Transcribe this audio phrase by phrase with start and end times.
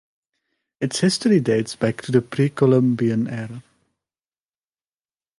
[0.79, 3.61] Its history dates back to the pre-Columbian era.